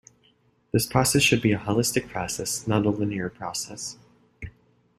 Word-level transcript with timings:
This 0.71 0.87
process 0.87 1.21
should 1.21 1.43
be 1.43 1.51
a 1.53 1.59
holistic 1.59 2.09
process, 2.09 2.65
not 2.65 2.87
a 2.87 2.89
linear 2.89 3.29
process. 3.29 3.97